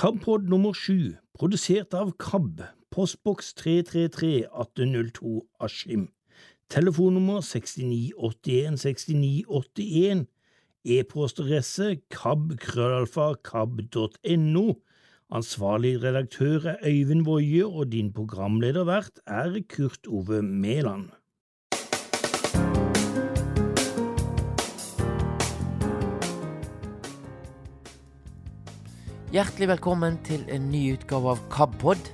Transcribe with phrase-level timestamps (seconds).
[0.00, 6.06] KAB-pod nummer sju, produsert av KAB, postboks 333 1802 Askim.
[6.72, 10.24] Telefonnummer 6981 6981.
[10.88, 13.34] E-postadresse kab-krøllalfa
[15.28, 21.10] Ansvarlig redaktør er Øyvind Woie, og din programledervert er Kurt Ove Mæland.
[29.30, 32.08] Hjertelig velkommen til en ny utgave av KABpod.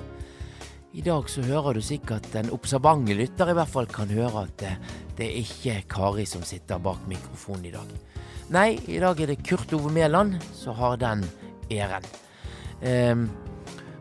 [1.00, 4.52] I dag så hører du sikkert en observante lytter i hvert fall kan høre at
[4.60, 4.74] det,
[5.16, 7.96] det er ikke Kari som sitter bak mikrofonen i dag.
[8.52, 11.24] Nei, i dag er det Kurt Ove Mæland som har den
[11.72, 12.04] æren.
[12.84, 13.30] Um,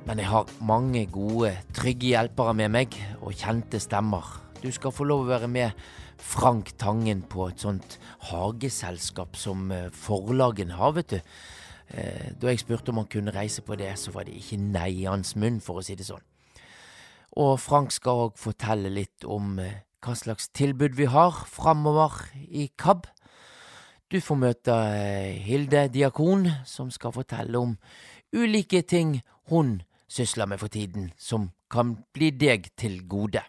[0.03, 4.27] men jeg har mange gode, trygge hjelpere med meg, og kjente stemmer.
[4.59, 5.87] Du skal få lov å være med
[6.19, 7.95] Frank Tangen på et sånt
[8.27, 11.37] hageselskap som forlagen forlagene har, vet du.
[11.89, 14.89] Eh, da jeg spurte om han kunne reise på det, så var det ikke nei
[15.03, 16.23] i hans munn, for å si det sånn.
[17.41, 22.69] Og Frank skal òg fortelle litt om eh, hva slags tilbud vi har framover i
[22.77, 23.07] KAB.
[24.11, 27.75] Du får møte eh, Hilde Diakon, som skal fortelle om
[28.35, 29.19] ulike ting
[29.51, 33.43] hun sysler med for tiden, som kan bli deg til gode.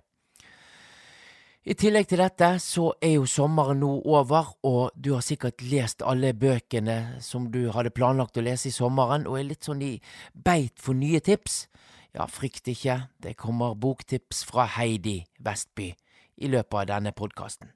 [1.67, 6.05] I tillegg til dette så er jo sommeren nå over, og du har sikkert lest
[6.07, 9.97] alle bøkene som du hadde planlagt å lese i sommeren, og er litt sånn i
[10.31, 11.65] beit for nye tips.
[12.15, 15.89] Ja, frykt ikke, det kommer boktips fra Heidi Vestby
[16.39, 17.75] i løpet av denne podkasten.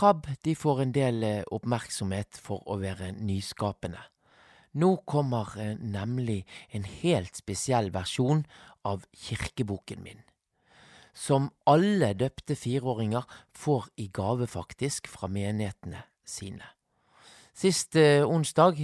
[0.00, 4.00] KAB de får en del eh, oppmerksomhet for å være nyskapende.
[4.80, 6.38] Nå kommer eh, nemlig
[6.72, 8.46] en helt spesiell versjon
[8.88, 10.22] av kirkeboken min.
[11.12, 16.64] Som alle døpte fireåringer får i gave, faktisk, fra menighetene sine.
[17.52, 18.80] Sist eh, onsdag,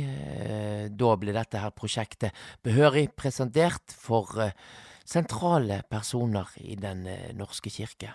[0.92, 4.50] da ble dette her prosjektet behørig presentert for
[5.06, 7.06] sentrale personer i Den
[7.40, 8.12] norske kirke.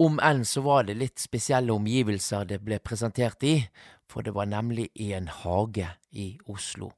[0.00, 3.56] Om enn så var det litt spesielle omgivelser det ble presentert i,
[4.06, 6.92] for det var nemlig i en hage i Oslo.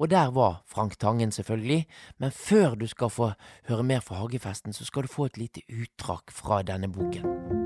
[0.00, 1.84] Og der var Frank Tangen, selvfølgelig,
[2.18, 3.32] men før du skal få
[3.68, 7.61] høre mer fra hagefesten, så skal du få et lite uttrakk fra denne boken.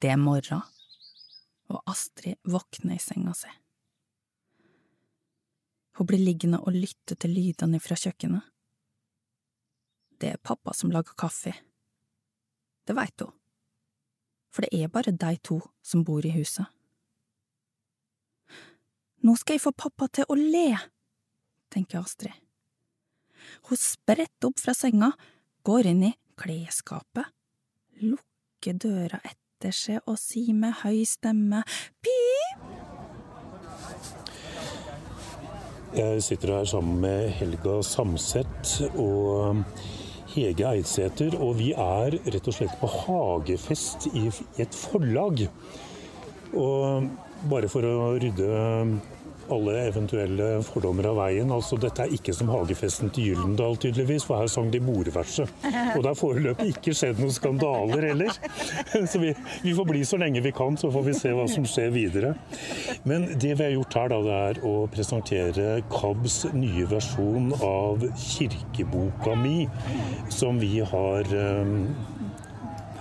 [0.00, 0.62] Det er morgen,
[1.68, 3.50] og Astrid våkner i senga si.
[5.98, 8.46] Hun blir liggende og lytte til lydene fra kjøkkenet.
[10.16, 11.52] Det er pappa som lager kaffe.
[12.88, 13.34] Det veit hun,
[14.48, 16.64] for det er bare de to som bor i huset.
[19.20, 20.80] Nå skal jeg få pappa til å le,
[21.68, 22.32] tenker Astrid.
[23.68, 25.12] Hun spretter opp fra senga,
[25.60, 27.28] går inn i klesskapet,
[28.00, 31.60] lukker døra etter seg og sier med høy stemme
[32.00, 32.64] pip.
[35.90, 39.64] Jeg sitter her sammen med Helga Samset og
[40.30, 44.28] Hege Eidsæter, og vi er rett og slett på hagefest i
[44.62, 45.42] et forlag.
[46.54, 47.08] Og
[47.50, 48.46] bare for å rydde
[49.52, 51.50] alle eventuelle fordommer av veien.
[51.54, 55.50] Altså, dette er ikke som hagefesten til Gyllendal, tydeligvis, for her sang de bordverset.
[55.94, 58.34] Og det har foreløpig ikke skjedd noen skandaler heller.
[59.10, 59.32] Så vi,
[59.62, 62.34] vi, får bli så lenge vi kan, så får vi se hva som skjer videre.
[63.08, 68.04] Men det vi har gjort her, da, det er å presentere KABs nye versjon av
[68.20, 69.64] kirkeboka mi,
[70.32, 71.88] som vi har um,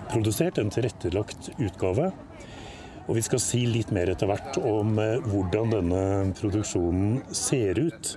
[0.09, 2.11] produsert, en tilrettelagt utgave.
[3.09, 6.01] Og vi skal si litt mer etter hvert om eh, hvordan denne
[6.37, 8.13] produksjonen ser ut.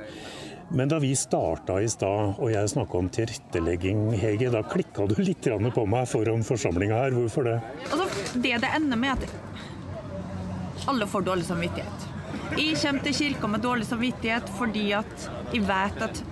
[0.72, 5.16] Men da vi starta i stad, og jeg snakka om tilrettelegging, Hege, da klikka du
[5.20, 7.16] litt på meg foran forsamlinga her.
[7.16, 7.58] Hvorfor det?
[7.88, 8.06] Altså,
[8.36, 12.08] det det ender med at alle får dårlig samvittighet.
[12.56, 16.22] Jeg kommer til kirka med dårlig samvittighet fordi at jeg vet at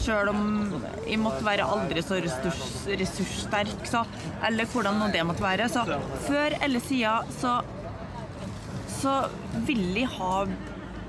[0.00, 0.72] selv om
[1.06, 4.04] jeg måtte være aldri så ressurs, ressurssterk, så,
[4.46, 5.84] eller hvordan nå det måtte være, så
[6.26, 7.58] før eller siden så,
[9.00, 9.14] så
[9.66, 10.34] vil de ha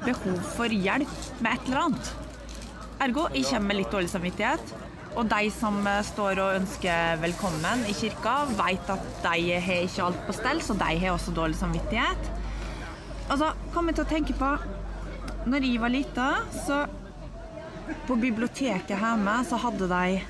[0.06, 2.12] behov for hjelp med et eller annet.
[3.02, 4.74] Ergo, jeg kommer med litt dårlig samvittighet.
[5.20, 10.06] Og de som eh, står og ønsker velkommen i kirka, vet at de har ikke
[10.06, 12.30] alt på stell, så de har også dårlig samvittighet.
[13.28, 14.48] Og så kom jeg til å tenke på
[15.52, 16.30] Når jeg var lita,
[16.66, 16.84] så
[18.08, 20.22] På biblioteket hjemme så hadde de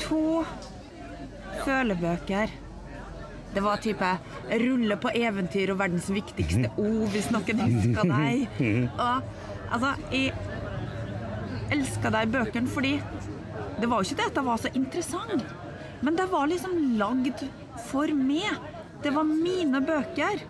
[0.00, 0.44] to
[1.64, 2.52] følebøker.
[3.54, 4.10] Det var type
[4.50, 8.46] 'Rulle på eventyr og verdens viktigste ord', hvis noen husker deg.
[9.04, 9.22] Og
[9.70, 10.34] altså, jeg
[11.70, 12.94] elska de bøkene fordi
[13.80, 15.44] det var jo ikke det at det var så interessant,
[16.02, 17.44] men det var liksom lagd
[17.88, 18.58] for meg.
[19.02, 20.42] Det var mine bøker.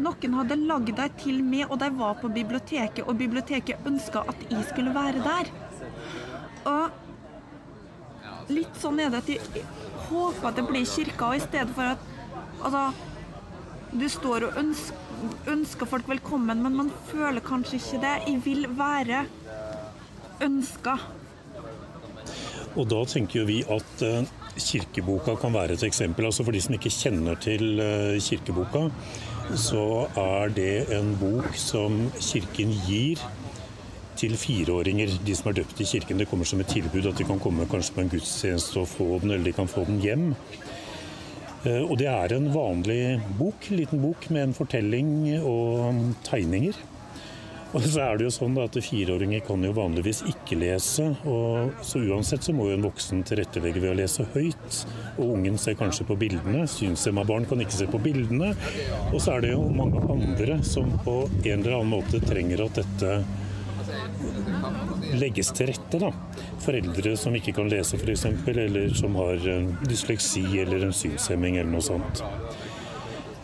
[0.00, 4.44] Noen hadde lagd dem til meg, og de var på biblioteket, og biblioteket ønska at
[4.50, 5.50] jeg skulle være der.
[6.68, 9.64] Og litt sånn er det at jeg
[10.10, 12.09] håper at det blir kirka, og i stedet for at
[12.60, 12.90] Altså,
[13.90, 15.06] du står og ønsker,
[15.50, 18.16] ønsker folk velkommen, men man føler kanskje ikke det.
[18.26, 19.24] Jeg vil være
[20.44, 20.98] ønska.
[22.78, 24.28] Og da tenker jo vi at eh,
[24.60, 26.28] kirkeboka kan være et eksempel.
[26.28, 28.86] Altså For de som ikke kjenner til eh, kirkeboka,
[29.58, 33.22] så er det en bok som kirken gir
[34.20, 36.20] til fireåringer, de som er døpt i kirken.
[36.20, 39.18] Det kommer som et tilbud at de kan komme kanskje på en gudstjeneste og få
[39.22, 40.28] den, eller de kan få den hjem.
[41.66, 45.10] Eh, Og det er en vanlig bok, liten bok med en fortelling
[45.44, 46.78] og tegninger.
[47.70, 52.00] Og så er det jo sånn at fireåringer kan jo vanligvis ikke lese, og så
[52.02, 54.80] uansett så må jo en voksen tilrettelegge ved å lese høyt.
[55.20, 58.56] Og ungen ser kanskje på bildene, synshemma barn kan ikke se på bildene.
[59.12, 62.82] Og så er det jo mange andre som på en eller annen måte trenger at
[62.82, 63.20] dette
[65.18, 66.00] legges til rette.
[66.02, 66.10] da.
[66.64, 71.72] Foreldre som ikke kan lese f.eks., eller som har eh, dysleksi eller en synshemming eller
[71.72, 72.22] noe sånt.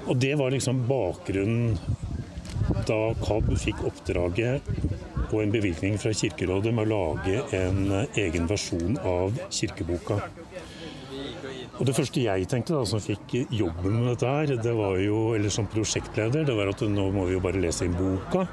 [0.06, 1.78] Og det var liksom bakgrunnen
[2.86, 4.66] da KAB fikk oppdraget
[5.32, 10.20] og en bevilgning fra Kirkerådet med å lage en eh, egen versjon av kirkeboka.
[11.76, 15.34] Og Det første jeg tenkte da, som fikk jobben med dette her, det var jo,
[15.36, 18.46] eller som prosjektleder, det var at nå må vi jo bare lese inn boka.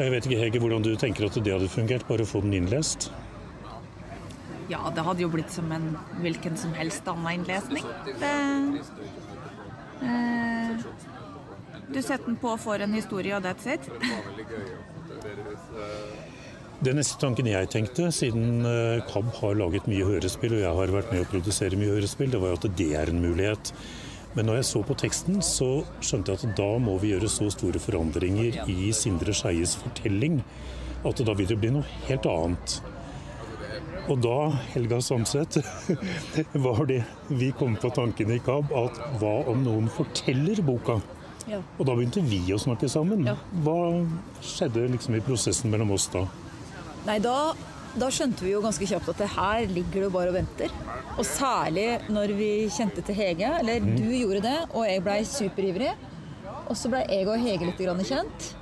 [0.00, 2.54] Jeg vet ikke, Hege, hvordan du tenker at det hadde fungert, bare å få den
[2.56, 3.10] innlest?
[4.70, 5.90] Ja, det hadde jo blitt som en
[6.22, 7.84] hvilken som helst annen innlesning.
[8.06, 8.30] Det,
[10.06, 10.84] eh,
[11.90, 13.90] du setter den på og får en historie, og that's it.
[16.80, 20.94] Det neste tanken jeg tenkte, siden eh, KAB har laget mye hørespill, og jeg har
[20.96, 23.74] vært med å produsere mye hørespill, det var jo at det er en mulighet.
[24.36, 27.48] Men når jeg så på teksten, så skjønte jeg at da må vi gjøre så
[27.50, 30.38] store forandringer i Sindre Skeies fortelling
[31.06, 32.76] at da vil det bli noe helt annet.
[34.10, 34.36] Og da,
[34.72, 35.60] Helga Samset,
[36.66, 40.98] var det vi kom på tanken i KAB at hva om noen forteller boka?
[41.50, 41.60] Ja.
[41.78, 43.24] Og da begynte vi å snakke sammen.
[43.26, 43.36] Ja.
[43.64, 43.78] Hva
[44.44, 46.24] skjedde liksom i prosessen mellom oss da?
[47.06, 47.52] Nei, da,
[47.98, 50.72] da skjønte vi jo ganske kjapt at det her ligger du bare og venter.
[51.16, 53.50] Og særlig når vi kjente til Hege.
[53.58, 55.90] Eller du gjorde det, og jeg blei superivrig.
[56.70, 58.52] Og så blei jeg og Hege litt grann kjent.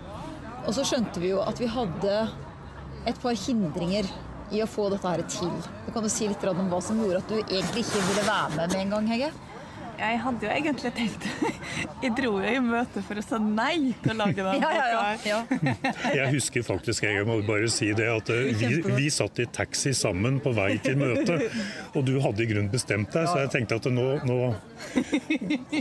[0.65, 2.17] Og så skjønte vi jo at vi hadde
[3.09, 4.09] et par hindringer
[4.53, 5.53] i å få dette her til.
[5.85, 8.57] Du kan jo si litt om hva som gjorde at du egentlig ikke ville være
[8.57, 9.31] med med en gang, Hege?
[9.99, 11.25] Jeg hadde jo egentlig tenkt
[12.05, 15.01] Jeg dro jo i møte for å si nei til å lage den Ja, ja,
[15.27, 15.41] ja.
[16.19, 19.93] Jeg husker faktisk, jeg må bare si det, at eh, vi, vi satt i taxi
[19.97, 21.55] sammen på vei til møtet.
[21.99, 24.39] Og du hadde i grunnen bestemt deg, så jeg tenkte at nå, nå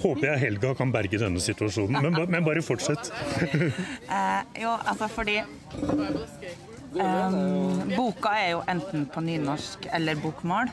[0.04, 2.00] håper jeg Helga kan berge denne situasjonen.
[2.08, 3.12] Men, men bare fortsett.
[3.54, 5.40] Eh, jo, altså fordi
[6.98, 10.72] um, Boka er jo enten på nynorsk eller bokmål.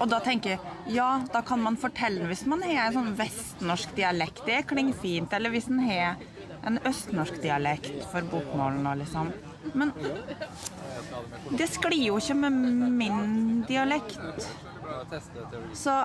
[0.00, 3.94] Og da tenker jeg ja, da kan man fortelle hvis man har en sånn vestnorsk
[3.96, 4.44] dialekt.
[4.46, 5.32] Det klinger fint.
[5.36, 6.20] Eller hvis man har
[6.66, 9.30] en østnorsk dialekt for bokmål nå, liksom.
[9.74, 9.92] Men
[11.58, 12.52] det sklir jo ikke med
[13.00, 14.18] min dialekt.
[15.74, 15.98] Så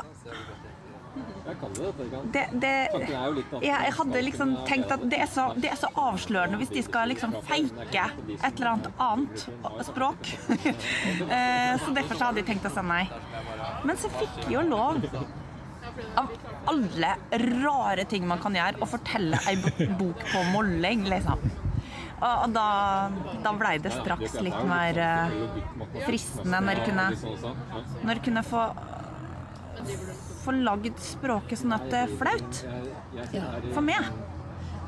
[2.31, 6.59] det, det jeg, jeg hadde liksom tenkt at det er, så, det er så avslørende
[6.61, 8.05] hvis de skal liksom fake
[8.37, 9.45] et eller annet annet
[9.89, 10.31] språk.
[11.31, 13.03] Eh, så derfor så hadde jeg tenkt å si nei.
[13.87, 14.99] Men så fikk jeg jo lov
[16.19, 16.31] av
[16.71, 17.11] alle
[17.61, 19.55] rare ting man kan gjøre, å fortelle ei
[19.99, 21.45] bok på molling, liksom.
[22.21, 22.65] Og, og da,
[23.41, 25.37] da blei det straks litt mer eh,
[26.05, 27.07] fristende når jeg kunne,
[28.03, 28.65] når jeg kunne få
[30.43, 32.61] få lagd språket sånn at det er flaut.
[33.71, 34.11] For meg.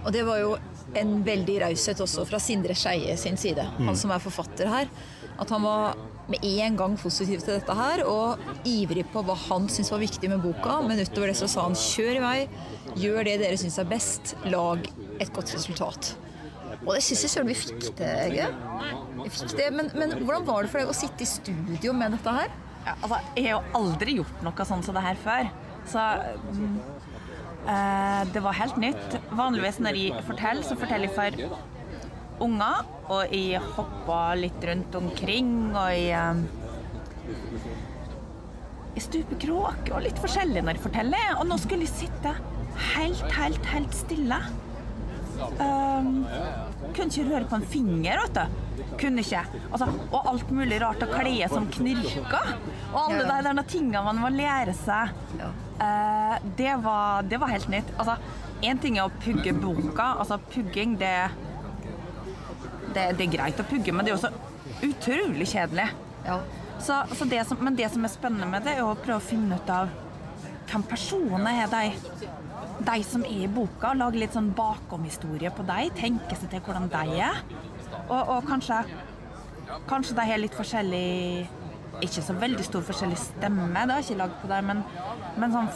[0.04, 0.56] Og det var jo
[1.00, 4.90] en veldig raushet også fra Sindre Skeie sin side, han som er forfatter her.
[5.40, 5.96] At han var
[6.32, 10.30] med en gang positiv til dette her, og ivrig på hva han syntes var viktig
[10.32, 10.80] med boka.
[10.86, 12.38] Men utover det så sa han kjør i vei,
[13.00, 14.86] gjør det dere syns er best, lag
[15.20, 16.14] et godt resultat.
[16.84, 18.50] Og det syns jeg søren vi fikk til, Ege.
[19.24, 22.18] Vi fikk det, men, men hvordan var det for deg å sitte i studio med
[22.18, 22.52] dette her?
[22.84, 25.52] Ja, altså, jeg har jo aldri gjort noe sånn som det her før.
[25.90, 26.76] Så mm,
[27.72, 29.18] eh, det var helt nytt.
[29.32, 31.32] Vanligvis når jeg forteller, så forteller jeg for
[32.44, 32.92] unger.
[33.14, 36.36] Og jeg hopper litt rundt omkring, og jeg eh,
[39.04, 41.26] stuper og litt forskjellig når jeg forteller.
[41.40, 42.36] Og nå skulle jeg sitte
[42.94, 44.40] helt, helt, helt stille.
[45.60, 46.26] Um,
[46.92, 48.86] kunne ikke røre på en finger, vet du.
[49.00, 49.42] Kunne ikke.
[49.72, 52.42] Altså, og alt mulig rart av klær som knirka.
[52.92, 55.14] Og alle de der tingene man må lære seg.
[55.40, 57.94] Eh, det, var, det var helt nytt.
[57.98, 58.18] Altså,
[58.62, 60.14] én ting er å pugge boka.
[60.22, 61.16] Altså, pugging, det,
[62.94, 64.34] det Det er greit å pugge, men det er også
[64.84, 65.90] utrolig kjedelig.
[66.84, 69.24] Så, så det som, men det som er spennende med det, er å prøve å
[69.24, 69.92] finne ut av
[70.70, 71.84] hvem personene er de
[72.80, 75.94] de som er i boka, lage litt sånn bakomhistorie på deg.
[75.98, 77.42] Tenke seg til hvordan de er.
[78.08, 78.80] Og, og kanskje,
[79.90, 81.10] kanskje de har litt forskjellig
[82.04, 84.80] Ikke så veldig stor forskjellig stemme, det har jeg ikke lagd på dem, men,
[85.40, 85.70] men sånn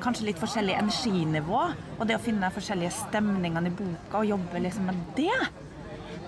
[0.00, 1.64] kanskje litt forskjellig energinivå.
[1.98, 5.34] Og det å finne forskjellige stemningene i boka og jobbe liksom med det,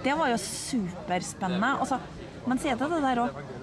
[0.03, 1.77] det var jo superspennende.
[1.79, 2.01] Og så,
[2.47, 3.56] men ser det, det der òg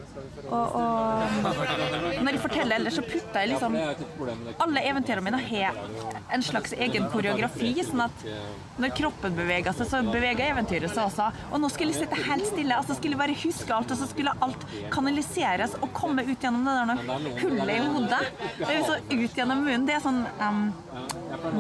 [0.50, 3.78] og, og, når jeg forteller ellers, så putter jeg liksom
[4.66, 5.78] Alle eventyrene mine har
[6.34, 7.72] en slags egen koreografi.
[7.88, 8.26] Sånn at
[8.82, 11.30] når kroppen beveger seg, så beveger eventyret seg også.
[11.52, 12.78] Og nå skulle jeg sitte helt stille.
[12.78, 16.76] altså Skulle bare huske alt, og så skulle alt kanaliseres og komme ut gjennom det
[16.80, 18.24] der hullet i hodet.
[18.60, 19.88] Det er så ut gjennom munnen.
[19.88, 20.66] Det er sånn um,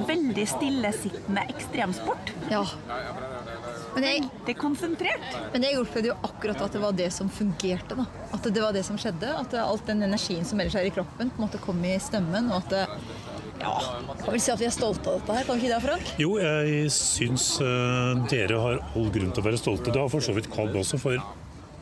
[0.09, 2.35] veldig stillesittende ekstremsport.
[2.51, 2.65] Ja.
[3.93, 5.25] Men jeg, Veldig konsentrert.
[5.53, 7.97] men jeg opplevde jo akkurat at det var det som fungerte.
[7.99, 8.05] da.
[8.33, 9.29] At det var det som skjedde.
[9.37, 12.49] At alt den energien som ellers er i kroppen, på en måte kom i stemmen.
[12.51, 12.83] Og at det,
[13.61, 13.75] ja,
[14.25, 15.47] jeg vil si at vi er stolte av dette her.
[15.47, 16.13] Kan vi ikke det, Frank?
[16.21, 19.93] Jo, jeg syns uh, dere har all grunn til å være stolte.
[19.93, 21.21] Det har for så vidt KAB også, for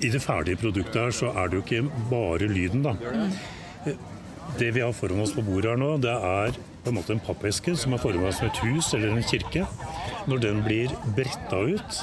[0.01, 2.95] i det ferdige produktet her så er det jo ikke bare lyden, da.
[2.97, 3.97] Mm.
[4.57, 7.21] Det vi har foran oss på bordet her nå, det er på en måte en
[7.23, 9.67] pappeske som er formet som et hus eller en kirke.
[10.29, 12.01] Når den blir bretta ut,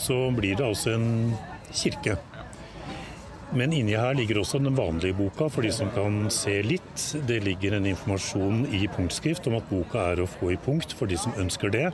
[0.00, 1.36] så blir det altså en
[1.70, 2.16] kirke.
[3.50, 7.04] Men inni her ligger også den vanlige boka for de som kan se litt.
[7.26, 11.10] Det ligger en informasjon i punktskrift om at boka er å få i punkt for
[11.10, 11.88] de som ønsker det.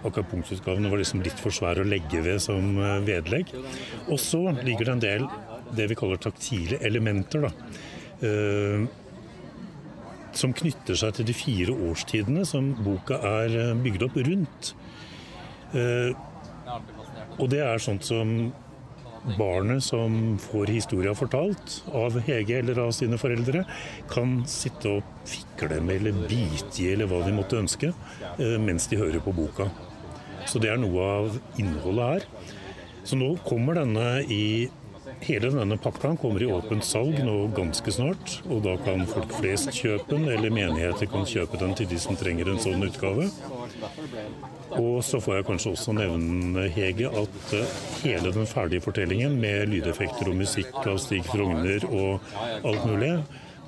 [0.00, 3.50] Akkurat punktutgavene var liksom litt for svære å legge ved som eh, vedlegg.
[4.08, 5.26] Og så ligger det en del
[5.76, 7.48] det vi kaller taktile elementer.
[7.48, 7.50] da.
[10.36, 14.74] Som knytter seg til de fire årstidene som boka er eh, bygd opp rundt.
[15.74, 16.10] Eh,
[17.40, 18.52] og det er sånt som
[19.36, 23.64] barnet som får historia fortalt av Hege eller av sine foreldre,
[24.10, 27.92] kan sitte og fikle med eller bite i eller hva de måtte ønske,
[28.38, 29.68] eh, mens de hører på boka.
[30.48, 32.28] Så det er noe av innholdet her.
[33.04, 34.68] Så nå kommer denne i
[35.20, 39.72] Hele denne pakka kommer i åpent salg nå ganske snart, og da kan folk flest
[39.76, 43.28] kjøpe den, eller menigheter kan kjøpe den til de som trenger en sånn utgave.
[44.76, 49.70] Og så får jeg kanskje også nevne, Hege, at eh, hele den ferdige fortellingen med
[49.72, 53.14] lydeffekter og musikk av Stig Frogner og alt mulig,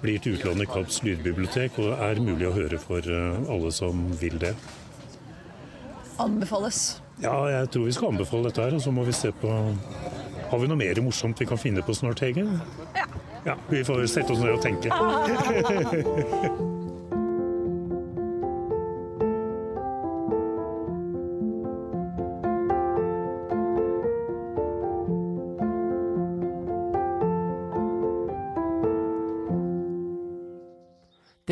[0.03, 4.37] blir til utlandet Kapps lydbibliotek og er mulig å høre for eh, alle som vil
[4.43, 4.53] det.
[6.23, 7.01] Anbefales.
[7.23, 9.51] Ja, jeg tror vi skal anbefale dette her, og så må vi se på
[10.53, 12.61] Har vi noe mer morsomt vi kan finne på Snortegen?
[12.93, 13.07] Ja.
[13.47, 14.93] ja vi får sette oss ned og tenke.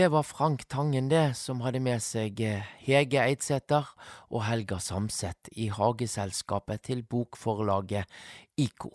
[0.00, 3.90] Det var Frank Tangen, det, som hadde med seg eh, Hege Eidsæter
[4.30, 8.09] og Helga Samset i hageselskapet til bokforlaget
[8.57, 8.95] IKO.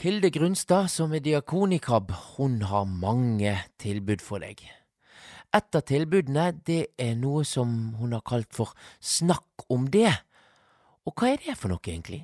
[0.00, 3.52] Hilde Grunstad, som er diakon i KAB, hun har mange
[3.84, 4.64] tilbud for deg.
[5.52, 8.72] Et av tilbudene, det er noe som hun har kalt for
[9.04, 10.14] Snakk om det.
[11.04, 12.22] Og hva er det for noe, egentlig?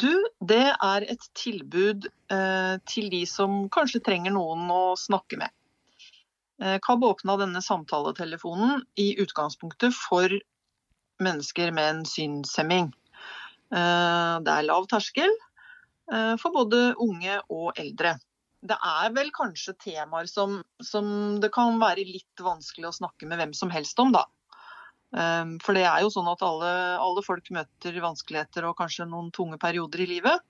[0.00, 5.52] Du, det er et tilbud eh, til de som kanskje trenger noen å snakke med.
[6.62, 10.32] Eh, KAB åpna denne samtaletelefonen i utgangspunktet for
[11.22, 12.90] mennesker med en synshemming.
[13.74, 15.30] Eh, det er lav terskel
[16.12, 18.16] eh, for både unge og eldre.
[18.58, 23.38] Det er vel kanskje temaer som, som det kan være litt vanskelig å snakke med
[23.38, 24.26] hvem som helst om, da.
[25.08, 29.56] For det er jo sånn at alle, alle folk møter vanskeligheter og kanskje noen tunge
[29.62, 30.42] perioder i livet.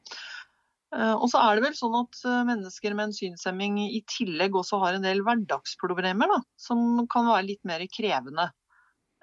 [0.95, 4.57] Uh, og så er det vel sånn at uh, mennesker med en synshemming i tillegg
[4.57, 8.49] også har en del hverdagsproblemer da, som kan være litt mer krevende.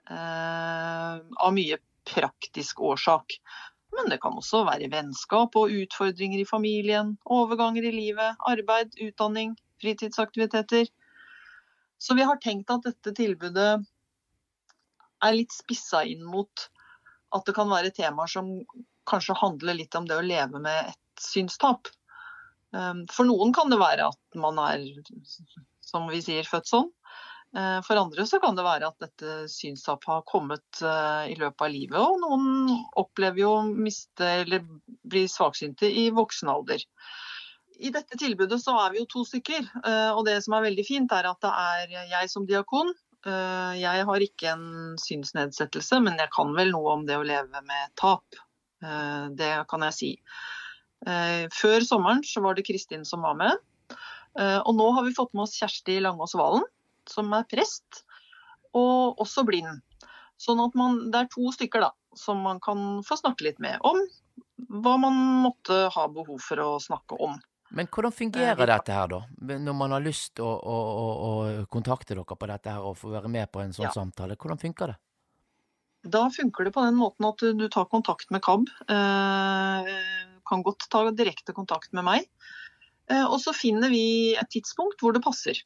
[0.10, 1.78] Eh, av mye
[2.14, 3.40] praktisk årsak.
[3.98, 9.56] Men det kan også være vennskap og utfordringer i familien, overganger i livet, arbeid, utdanning,
[9.82, 10.90] fritidsaktiviteter.
[11.98, 13.72] Så vi har tenkt at dette tilbudet
[15.26, 16.68] er litt spissa inn mot
[17.34, 18.52] at det kan være temaer som
[19.10, 21.90] kanskje handler litt om det å leve med et synstap.
[22.76, 24.84] Um, for noen kan det være at man er,
[25.86, 26.90] som vi sier, født sånn.
[27.56, 31.68] Uh, for andre så kan det være at dette synstapet har kommet uh, i løpet
[31.68, 32.02] av livet.
[32.02, 34.66] Og noen opplever jo å miste eller
[35.08, 36.84] bli svaksynte i voksen alder.
[37.76, 40.88] I dette tilbudet så er vi jo to stykker, uh, og det som er veldig
[40.88, 42.94] fint er at det er jeg som diakon
[43.26, 47.62] Eh, jeg har ikke en synsnedsettelse, men jeg kan vel noe om det å leve
[47.66, 48.38] med tap.
[48.86, 50.12] Eh, det kan jeg si.
[51.06, 53.66] Eh, før sommeren så var det Kristin som var med.
[54.36, 56.66] Og nå har vi fått med oss Kjersti Langås Valen,
[57.08, 58.02] som er prest,
[58.76, 59.80] og også blind.
[60.36, 63.80] Sånn at man, det er to stykker da, som man kan få snakke litt med
[63.88, 64.02] om
[64.84, 67.40] hva man måtte ha behov for å snakke om.
[67.76, 69.22] Men hvordan fungerer eh, dette her, da?
[69.42, 73.12] Når man har lyst å, å, å, å kontakte dere på dette her og få
[73.16, 73.96] være med på en sånn ja.
[73.96, 75.00] samtale, hvordan funker det?
[76.06, 78.68] Da funker det på den måten at du tar kontakt med KAB.
[78.94, 79.90] Eh,
[80.50, 82.30] kan godt ta direkte kontakt med meg.
[83.12, 85.60] Eh, og så finner vi et tidspunkt hvor det passer.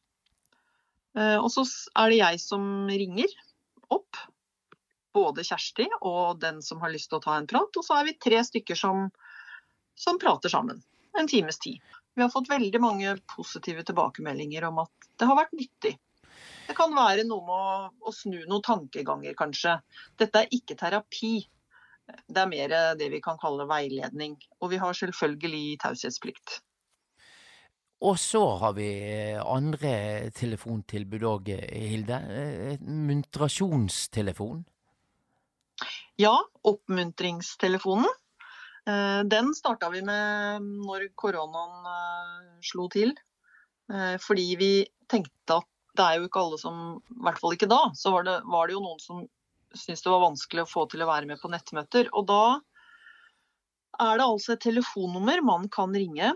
[1.17, 1.65] Eh, og så
[1.97, 3.33] er det jeg som ringer
[3.93, 4.19] opp.
[5.15, 7.71] Både Kjersti og den som har lyst til å ta en prat.
[7.75, 9.07] Og så er vi tre stykker som,
[9.97, 10.83] som prater sammen
[11.17, 11.79] en times tid.
[12.15, 15.95] Vi har fått veldig mange positive tilbakemeldinger om at det har vært nyttig.
[16.67, 19.79] Det kan være noe med å, å snu noen tankeganger, kanskje.
[20.19, 21.39] Dette er ikke terapi.
[22.27, 24.37] Det er mer det vi kan kalle veiledning.
[24.61, 26.59] Og vi har selvfølgelig taushetsplikt.
[27.99, 28.89] Og så har vi
[29.43, 32.19] andre telefontilbud òg, Hilde.
[32.79, 34.63] Muntrasjonstelefon?
[36.19, 36.35] Ja,
[36.67, 38.07] oppmuntringstelefonen.
[38.89, 43.13] Eh, den starta vi med når koronaen eh, slo til.
[43.91, 44.71] Eh, fordi vi
[45.11, 46.81] tenkte at det er jo ikke alle som
[47.11, 47.81] I hvert fall ikke da.
[47.95, 49.25] Så var det, var det jo noen som
[49.75, 52.09] syntes det var vanskelig å få til å være med på nettmøter.
[52.17, 52.43] Og da
[53.99, 56.33] er det altså et telefonnummer man kan ringe.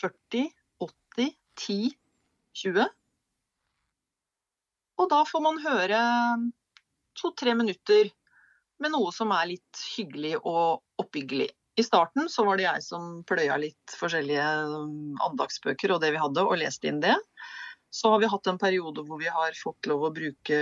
[0.00, 0.50] 40
[0.82, 1.94] 80 10
[2.64, 2.86] 20.
[5.02, 5.98] Og da får man høre
[7.18, 8.10] to-tre minutter
[8.82, 11.50] med noe som er litt hyggelig og oppbyggelig.
[11.74, 16.22] I starten så var det jeg som pløya litt forskjellige um, andagsbøker og det vi
[16.22, 17.16] hadde, og leste inn det.
[17.94, 20.58] Så har vi hatt en periode hvor vi har fått lov å bruke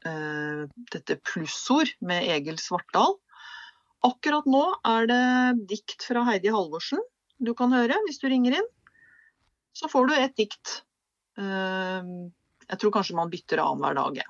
[0.00, 3.18] dette plussord med Egil Svartdal.
[4.06, 5.24] Akkurat nå er det
[5.68, 7.02] dikt fra Heidi Halvorsen
[7.40, 8.68] du kan høre hvis du ringer inn.
[9.76, 10.82] Så får du et dikt.
[11.40, 12.12] Eh,
[12.70, 14.20] jeg tror kanskje man bytter annenhver dag.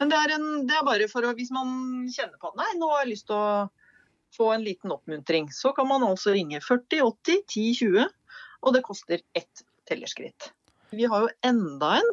[0.00, 2.70] Men det er, en, det er bare for å Hvis man kjenner på at nei,
[2.80, 3.68] nå har jeg lyst til å
[4.32, 8.08] få en liten oppmuntring, så kan man altså ringe 40 80 10 20,
[8.62, 10.52] og det koster ett tellerskritt.
[10.94, 12.10] Vi har jo enda en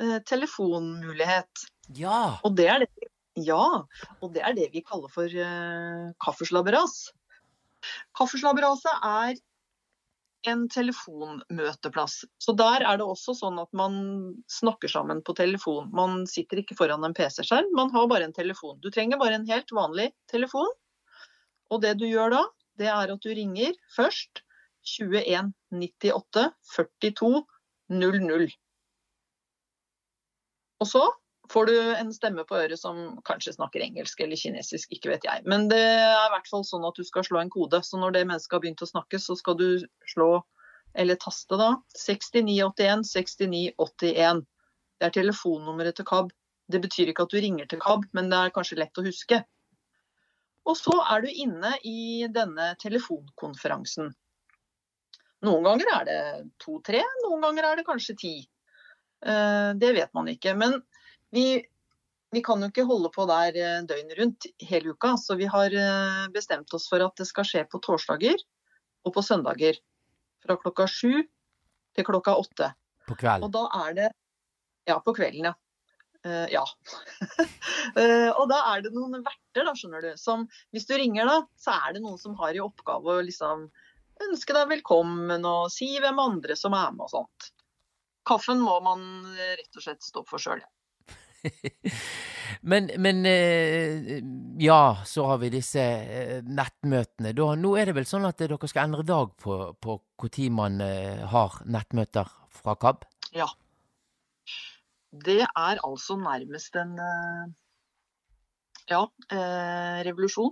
[0.00, 1.66] eh, telefonmulighet.
[1.92, 2.40] Ja.
[2.46, 3.84] Og det er det, ja,
[4.20, 7.10] og det er det vi kaller for uh, kaffeslabberas.
[8.16, 9.34] Kaffeslabberaset er
[10.48, 12.24] en telefonmøteplass.
[12.38, 13.96] Så der er det også sånn at man
[14.50, 15.88] snakker sammen på telefon.
[15.96, 18.78] Man sitter ikke foran en PC-skjerm, man har bare en telefon.
[18.84, 20.70] Du trenger bare en helt vanlig telefon.
[21.72, 22.42] Og det du gjør da,
[22.78, 24.44] det er at du ringer først
[24.84, 27.44] 21 98 42
[27.88, 28.48] 00.
[30.82, 31.04] Og så
[31.52, 35.44] får du en stemme på øret som kanskje snakker engelsk eller kinesisk, ikke vet jeg.
[35.48, 37.82] Men det er i hvert fall sånn at du skal slå en kode.
[37.84, 39.68] Så når det mennesket har begynt å snakke, så skal du
[40.10, 40.30] slå,
[40.96, 44.44] eller taste da, 6981 6981.
[45.00, 46.32] Det er telefonnummeret til KAB.
[46.72, 49.42] Det betyr ikke at du ringer til KAB, men det er kanskje lett å huske.
[50.64, 54.14] Og så er du inne i denne telefonkonferansen.
[55.44, 56.20] Noen ganger er det
[56.62, 58.34] to-tre, noen ganger er det kanskje ti.
[59.26, 60.54] Eh, det vet man ikke.
[60.56, 60.78] Men
[61.34, 61.46] vi,
[62.34, 65.74] vi, kan jo ikke holde på der eh, døgnet rundt hele uka, så vi har
[65.74, 68.38] eh, bestemt oss for at det skal skje på torsdager
[69.04, 69.80] og på søndager.
[70.44, 71.24] Fra klokka sju
[71.94, 72.70] til klokka åtte.
[73.08, 73.46] På kvelden?
[73.46, 74.10] Og da er det
[74.84, 75.54] Ja, på kvelden, ja.
[76.24, 76.62] Uh, ja.
[77.96, 80.10] uh, og da er det noen verter, da, skjønner du.
[80.20, 83.66] Som hvis du ringer, da, så er det noen som har i oppgave å liksom
[84.28, 87.48] ønske deg velkommen og si hvem andre som er med og sånt.
[88.28, 89.02] Kaffen må man
[89.36, 90.62] rett og slett stå for sjøl.
[92.70, 94.22] men, men eh,
[94.62, 97.34] ja, så har vi disse eh, nettmøtene.
[97.36, 100.80] Da, nå er det vel sånn at dere skal endre dag på, på når man
[100.84, 103.04] eh, har nettmøter fra KAB?
[103.36, 103.48] Ja.
[105.24, 106.96] Det er altså nærmest en
[108.90, 109.02] ja,
[110.02, 110.50] revolusjon.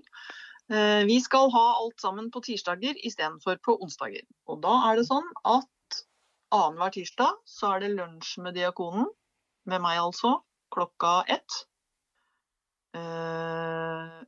[1.08, 4.22] Vi skal ha alt sammen på tirsdager istedenfor på onsdager.
[4.46, 5.66] Og da er det sånn at
[6.54, 9.10] annenhver tirsdag så er det lunsj med diakonen,
[9.66, 10.36] med meg altså,
[10.72, 11.58] klokka ett.
[12.96, 14.22] Eh,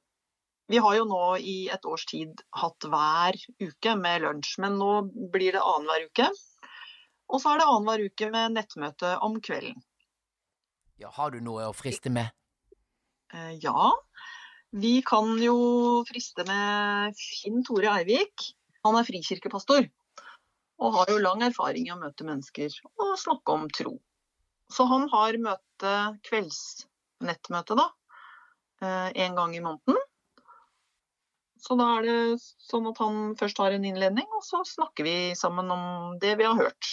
[0.66, 4.92] vi har jo nå i et års tid hatt hver uke med lunsj, men nå
[5.32, 6.30] blir det annenhver uke.
[7.28, 9.82] Og så er det annenhver uke med nettmøte om kvelden.
[11.00, 12.30] Ja, Har du noe å friste med?
[13.34, 13.92] Eh, ja.
[14.74, 18.48] Vi kan jo friste med Finn Tore Eivik.
[18.86, 19.86] Han er frikirkepastor
[20.84, 23.94] og har jo lang erfaring i å møte mennesker og snakke om tro.
[24.72, 25.92] Så han har møte,
[26.24, 27.88] kveldsnettmøte, da.
[28.84, 29.98] En eh, gang i måneden.
[31.64, 35.16] Så da er det sånn at han først har en innledning, og så snakker vi
[35.38, 36.90] sammen om det vi har hørt.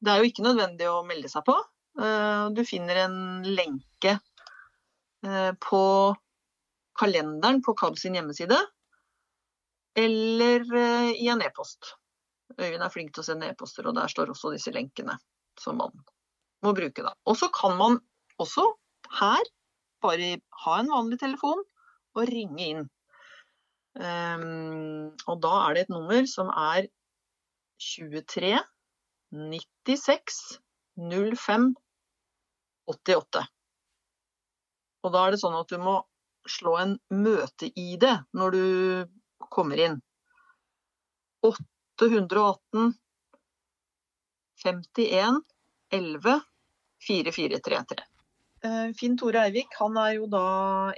[0.00, 1.56] Det er jo ikke nødvendig å melde seg på.
[2.00, 5.82] Eh, du finner en lenke eh, på
[6.96, 8.56] kalenderen på KAB sin hjemmeside,
[9.96, 10.64] eller
[11.16, 11.94] i en e-post.
[12.56, 15.16] Øyvind er flink til å sende e-poster, og der står også disse lenkene
[15.60, 15.92] som man
[16.64, 17.04] må bruke.
[17.04, 17.14] Da.
[17.26, 17.98] Og så kan man
[18.42, 18.66] også
[19.20, 19.48] her
[20.04, 21.62] bare ha en vanlig telefon
[22.16, 22.84] og ringe inn.
[23.96, 26.88] Um, og da er det et nummer som er
[27.80, 28.58] 23
[29.32, 30.40] 96
[30.96, 31.70] 05
[32.86, 33.46] 88.
[35.04, 35.96] Og da er det sånn at du må
[36.46, 38.04] slå en møte-ID
[38.36, 38.64] når du
[39.52, 39.98] kommer inn.
[41.46, 42.94] 818
[44.62, 45.42] 51
[45.94, 46.40] 11
[47.06, 48.04] 4433.
[48.98, 50.46] Finn Tore Eivik han er jo da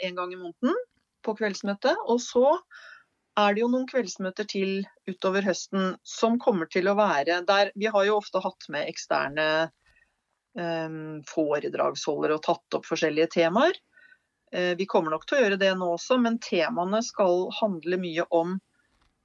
[0.06, 0.76] en gang i måneden
[1.26, 1.94] på kveldsmøte.
[2.08, 2.54] Og så
[3.38, 4.70] er det jo noen kveldsmøter til
[5.08, 9.46] utover høsten som kommer til å være der Vi har jo ofte hatt med eksterne
[10.58, 13.78] um, foredragsholdere og tatt opp forskjellige temaer.
[14.54, 18.26] Uh, vi kommer nok til å gjøre det nå også, men temaene skal handle mye
[18.34, 18.58] om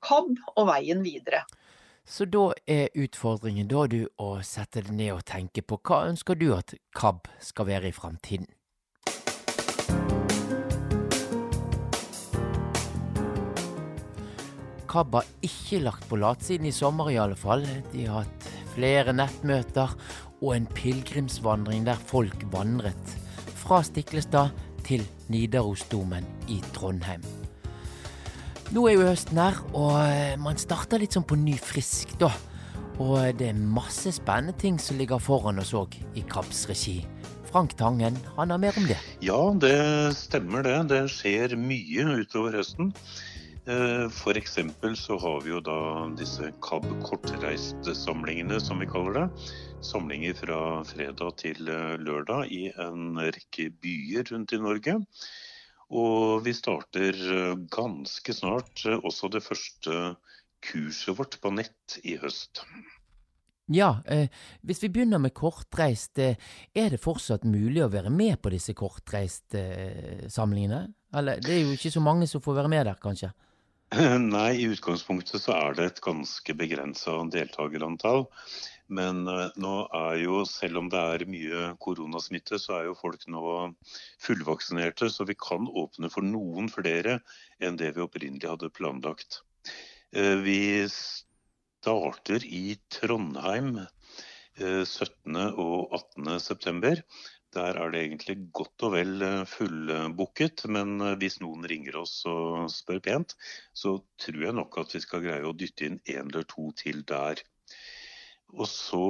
[0.04, 1.46] KAB og veien videre.
[2.06, 6.36] Så da er utfordringen da du å sette deg ned og tenke på hva ønsker
[6.36, 8.50] du at KAB skal være i framtiden?
[14.92, 17.64] KAB har ikke lagt på latsiden i sommer i alle fall.
[17.94, 19.96] De har hatt flere nettmøter
[20.42, 23.16] og en pilegrimsvandring der folk vandret
[23.64, 24.52] fra Stiklestad
[24.84, 27.24] til Nidarosdomen i Trondheim.
[28.74, 32.32] Nå er jo høsten her, og eh, man starter litt sånn på ny frisk, da.
[32.98, 36.96] Og det er masse spennende ting som ligger foran oss òg i KABs regi.
[37.52, 38.98] Frank Tangen, han har mer om det?
[39.22, 39.78] Ja, det
[40.18, 40.74] stemmer det.
[40.90, 42.90] Det skjer mye utover høsten.
[43.70, 44.58] Eh, F.eks.
[45.04, 45.78] så har vi jo da
[46.18, 49.54] disse KAB kortreistsamlingene, som vi kaller det.
[49.86, 50.60] Samlinger fra
[50.90, 54.98] fredag til eh, lørdag i en rekke byer rundt i Norge.
[55.94, 60.16] Og vi starter eh, ganske snart eh, også det første
[60.64, 62.64] kurset vårt på nett i høst.
[63.72, 64.28] Ja, eh,
[64.62, 66.36] hvis vi begynner med kortreist, eh,
[66.76, 70.82] er det fortsatt mulig å være med på disse kortreistsamlingene?
[70.84, 73.32] Eh, Eller det er jo ikke så mange som får være med der, kanskje?
[74.36, 78.26] Nei, i utgangspunktet så er det et ganske begrensa deltakerantall.
[78.94, 83.26] Men eh, nå er jo, selv om det er mye koronasmitte, så er jo folk
[83.32, 83.44] nå
[84.24, 85.10] fullvaksinerte.
[85.14, 87.20] Så vi kan åpne for noen flere
[87.64, 89.42] enn det vi opprinnelig hadde planlagt.
[90.14, 93.80] Eh, vi starter i Trondheim
[94.60, 95.38] 17.
[95.38, 96.36] Eh, og 18.
[96.44, 97.02] september.
[97.54, 103.02] Der er det egentlig godt og vel fullbooket, men hvis noen ringer oss og spør
[103.06, 103.36] pent,
[103.78, 107.04] så tror jeg nok at vi skal greie å dytte inn en eller to til
[107.06, 107.44] der.
[108.54, 109.06] Og så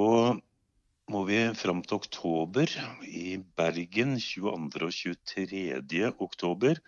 [1.12, 2.70] må vi fram til oktober.
[3.04, 4.48] I Bergen 22.
[4.80, 4.94] og
[5.28, 6.12] 23.
[6.24, 6.80] oktober.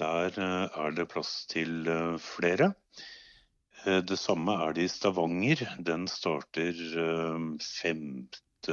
[0.00, 2.72] Der eh, er det plass til eh, flere.
[3.84, 5.66] Eh, det samme er det i Stavanger.
[5.78, 6.72] Den starter
[7.60, 8.00] 5.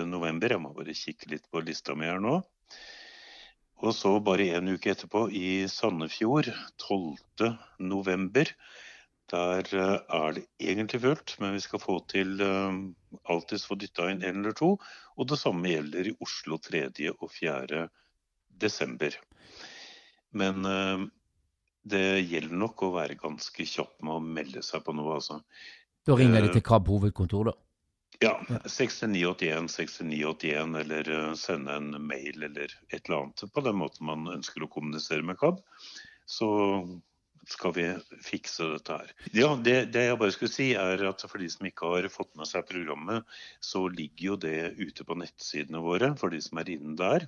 [0.07, 0.55] november.
[0.55, 2.39] Jeg må bare kikke litt på lista mi her nå.
[3.81, 6.47] Og så bare en uke etterpå i Sandefjord
[6.79, 7.51] 12.
[7.81, 8.55] november.
[9.31, 12.35] Der er det egentlig fullt, men vi skal få til
[13.29, 14.75] alltids få dytta inn en eller to.
[15.17, 16.85] Og det samme gjelder i Oslo 3.
[17.17, 17.87] og 4.
[18.61, 19.17] desember.
[20.31, 21.07] Men uh,
[21.83, 25.41] det gjelder nok å være ganske kjapp med å melde seg på noe, altså.
[26.05, 27.57] Da ringer de til KAB hovedkontor, da?
[28.21, 28.35] Ja.
[28.69, 34.27] 6981 6981, eller eh, sende en mail eller et eller annet på den måten man
[34.29, 35.61] ønsker å kommunisere med KAB.
[36.29, 36.49] Så
[37.49, 37.85] skal vi
[38.21, 39.11] fikse dette her.
[39.33, 42.33] Ja, det, det, jeg bare skulle si er at For de som ikke har fått
[42.39, 43.27] med seg programmet,
[43.63, 47.27] så ligger jo det ute på nettsidene våre for de som er inne der.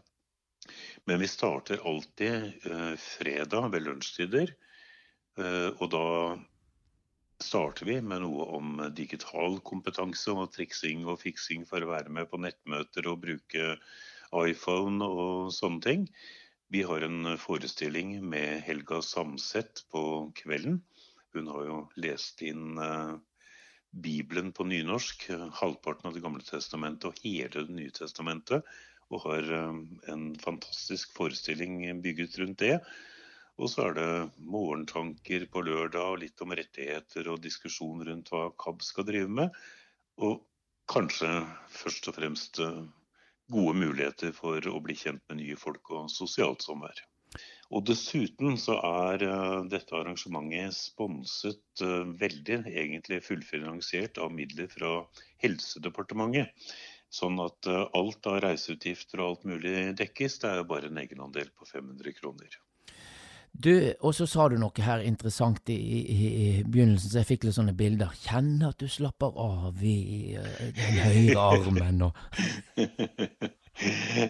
[1.10, 4.54] Men vi starter alltid eh, fredag ved lunsjtider.
[5.40, 6.08] Eh, og da
[7.44, 12.30] starter vi med noe om digital kompetanse og triksing og fiksing for å være med
[12.32, 13.74] på nettmøter og bruke
[14.34, 16.08] iPhone og sånne ting.
[16.74, 20.80] Vi har en forestilling med Helga Samset på kvelden.
[21.34, 23.14] Hun har jo lest inn uh,
[23.94, 25.28] Bibelen på nynorsk,
[25.60, 28.66] halvparten av Det gamle testamentet og hele Det nye testamentet.
[29.14, 32.80] Og har uh, en fantastisk forestilling bygget rundt det.
[33.62, 34.10] Og så er det
[34.42, 39.62] morgentanker på lørdag og litt om rettigheter og diskusjon rundt hva KAB skal drive med.
[40.26, 40.42] Og
[40.90, 41.36] kanskje
[41.70, 42.82] først og fremst eh,
[43.52, 47.02] gode muligheter for å bli kjent med nye folk og sosialt samvær.
[47.74, 55.00] Og Dessuten så er uh, dette arrangementet sponset uh, veldig, egentlig fullfinansiert av midler fra
[55.42, 56.54] Helsedepartementet.
[57.14, 60.38] Sånn at uh, alt av reiseutgifter og alt mulig dekkes.
[60.44, 62.62] Det er bare en egenandel på 500 kroner.
[63.54, 63.70] Du,
[64.02, 67.58] og så sa du noe her interessant i, i, i, begynnelsen, så jeg fikk litt
[67.60, 68.16] sånne bilder.
[68.26, 72.18] Kjenn at du slapper av i uh, den høyre armen og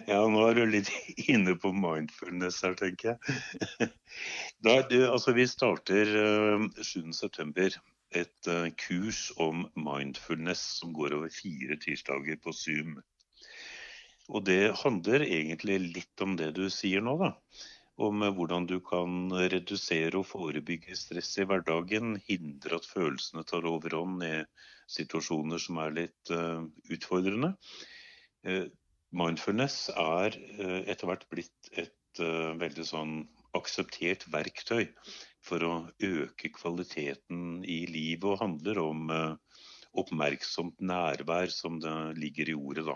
[0.08, 0.90] Ja, nå er du litt
[1.32, 3.90] inne på mindfulness her, tenker jeg.
[4.64, 7.80] Da, du, altså, vi starter uh, eh, 7.9.
[8.20, 12.98] et uh, kurs om mindfulness som går over fire tirsdager på Zoom.
[14.28, 17.34] Og det handler egentlig litt om det du sier nå, da
[17.96, 22.16] om hvordan du kan redusere og forebygge stress i hverdagen.
[22.26, 24.34] Hindre at følelsene tar overhånd i
[24.90, 27.54] situasjoner som er litt uh, utfordrende.
[28.46, 28.66] Uh,
[29.14, 33.14] mindfulness er uh, etter hvert blitt et veldig sånn
[33.58, 34.84] akseptert verktøy
[35.42, 39.10] for å øke kvaliteten i livet, og handler om
[39.98, 42.84] oppmerksomt nærvær, som det ligger i ordet.
[42.86, 42.94] da.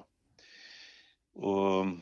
[1.51, 1.99] Og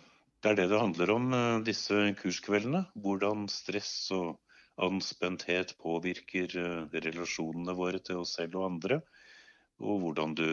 [0.46, 2.85] det er det det handler om, eh, disse kurskveldene.
[2.94, 4.38] Hvordan stress og
[4.78, 9.00] anspenthet påvirker eh, relasjonene våre til oss selv og andre.
[9.82, 10.46] Og hvordan du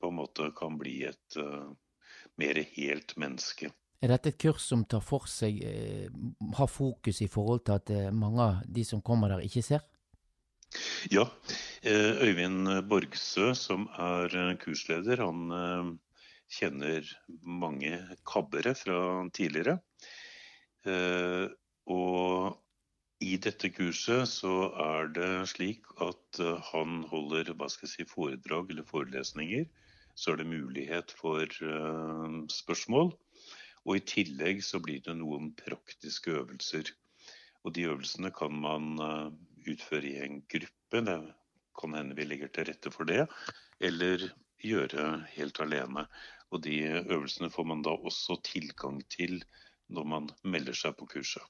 [0.00, 1.36] på en måte kan bli et
[2.36, 3.70] mer helt menneske.
[4.02, 6.10] Er dette et kurs som tar for seg, eh,
[6.58, 9.86] har fokus i forhold til at mange av de som kommer der, ikke ser?
[11.10, 11.24] Ja.
[11.86, 15.98] Øyvind Borgsø, som er kursleder, han
[16.50, 17.06] kjenner
[17.42, 17.94] mange
[18.28, 18.98] kabbere fra
[19.34, 19.78] tidligere.
[20.88, 21.46] Eh,
[21.90, 22.58] og
[23.20, 28.08] i dette kurset så er det slik at eh, han holder hva skal jeg si,
[28.08, 29.68] foredrag eller forelesninger.
[30.18, 33.12] Så er det mulighet for uh, spørsmål.
[33.86, 36.90] Og i tillegg så blir det noen praktiske øvelser.
[37.64, 38.98] Og de øvelsene kan man
[39.70, 41.00] utføre i en gruppe.
[41.06, 41.16] Det
[41.80, 43.24] kan hende vi legger til rette for det.
[43.80, 44.26] Eller
[44.64, 46.06] gjøre helt alene.
[46.50, 49.40] Og de øvelsene får man da også tilgang til
[49.90, 51.42] når man melder seg på kurset.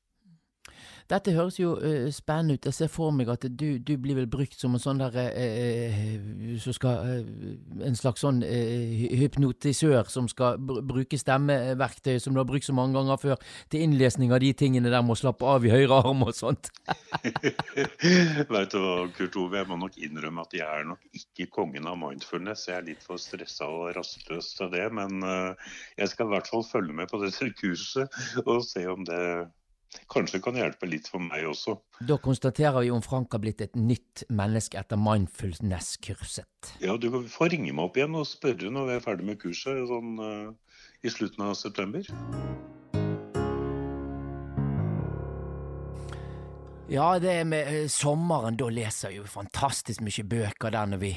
[1.11, 2.67] Dette høres jo uh, spennende ut.
[2.69, 6.57] Jeg ser for meg at du, du blir vel brukt som en sånn der uh,
[6.63, 12.49] som skal, uh, En slags sånn hypnotisør som skal br bruke stemmeverktøy som du har
[12.49, 15.65] brukt så mange ganger før, til innlesning av de tingene der med å slappe av
[15.67, 16.71] i høyre arm og sånt.
[18.51, 21.89] Vet du hva, Kurt Ove, jeg må nok innrømme at jeg er nok ikke kongen
[21.91, 22.67] av mindfulness.
[22.69, 24.87] Jeg er litt for stressa og rastløs til det.
[24.97, 29.23] Men jeg skal i hvert fall følge med på dette kurset og se om det
[30.13, 31.77] kanskje kan hjelpe litt for meg også.
[32.07, 36.75] Da konstaterer vi om Frank har blitt et nytt menneske etter mindfulness-kurset.
[36.85, 39.87] Ja, du får ringe meg opp igjen og spørre når vi er ferdig med kurset
[39.91, 42.07] sånn, uh, i slutten av september.
[46.91, 51.11] Ja, det med eh, sommeren, da leser jeg jo fantastisk mye bøker der når vi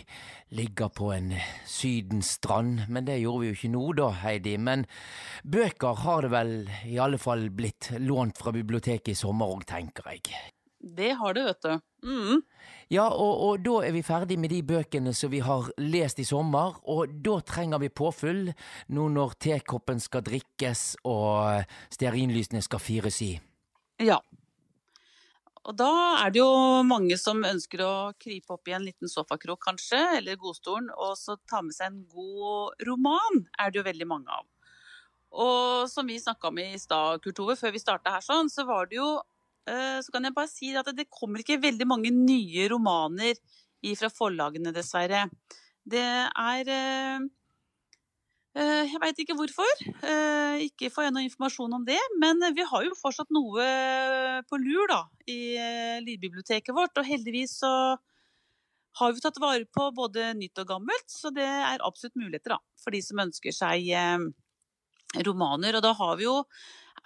[0.53, 4.53] ligger på en eh, sydenstrand, men det gjorde vi jo ikke nå da, Heidi.
[4.61, 4.83] Men
[5.41, 6.53] bøker har det vel
[6.85, 10.43] i alle fall blitt lånt fra biblioteket i sommer òg, tenker jeg.
[10.77, 11.81] Det har det, vet du.
[12.05, 12.45] Mm.
[12.93, 16.27] Ja, og, og, da er vi ferdig med de bøkene som vi har lest i
[16.29, 18.45] sommer, og da trenger vi påfyll
[18.93, 21.65] nå når tekoppen skal drikkes og
[21.97, 23.31] stearinlysene skal fyres i.
[24.05, 24.21] Ja,
[25.63, 29.61] og da er det jo mange som ønsker å krype opp i en liten sofakrok
[29.63, 34.07] kanskje, eller godstolen, og så ta med seg en god roman, er det jo veldig
[34.09, 34.47] mange av.
[35.33, 38.67] Og som vi snakka om i stad, Kurt Ove, før vi starta her sånn, så
[38.67, 39.07] var det jo
[39.65, 43.39] eh, Så kan jeg bare si at det kommer ikke veldig mange nye romaner
[43.97, 45.25] fra forlagene, dessverre.
[45.83, 47.25] Det er eh,
[48.53, 49.69] Jeg veit ikke hvorfor.
[50.05, 51.99] Eh, Ikke får jeg noe informasjon om det.
[52.21, 53.65] Men vi har jo fortsatt noe
[54.49, 56.97] på lur da, i eh, lydbiblioteket vårt.
[57.01, 57.71] Og heldigvis så
[58.99, 62.59] har vi tatt vare på både nytt og gammelt, så det er absolutt muligheter da,
[62.77, 64.27] for de som ønsker seg eh,
[65.25, 65.79] romaner.
[65.79, 66.35] Og da har vi jo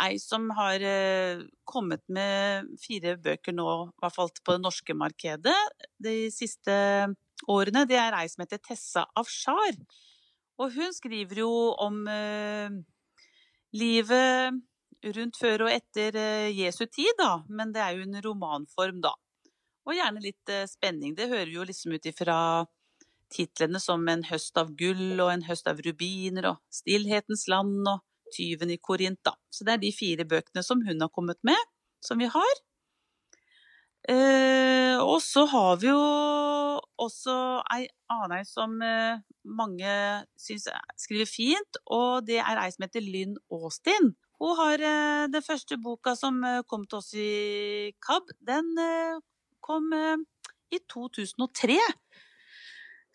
[0.03, 4.97] ei som har eh, kommet med fire bøker nå, i hvert fall på det norske
[4.99, 5.55] markedet
[6.03, 6.75] de siste
[7.47, 7.87] årene.
[7.87, 9.79] Det er ei som heter Tessa Afshar.
[10.57, 12.73] Og hun skriver jo om eh,
[13.77, 14.57] livet
[15.17, 17.43] rundt før og etter eh, Jesu tid, da.
[17.49, 19.13] Men det er jo en romanform, da.
[19.87, 21.13] Og gjerne litt eh, spenning.
[21.17, 22.39] Det hører jo liksom ut ifra
[23.33, 28.03] titlene som En høst av gull og En høst av rubiner og Stillhetens land og
[28.33, 29.35] Tyven i Korint, da.
[29.53, 31.69] Så det er de fire bøkene som hun har kommet med,
[32.03, 32.55] som vi har.
[34.07, 36.03] Eh, og så har vi jo
[37.03, 37.33] også
[37.75, 39.95] ei annen ei som eh, mange
[40.39, 44.13] syns skriver fint, og det er ei som heter Lynn Austin.
[44.39, 49.19] Hun har eh, den første boka som eh, kom til oss i KAB, den eh,
[49.59, 50.15] kom eh,
[50.71, 51.75] i 2003.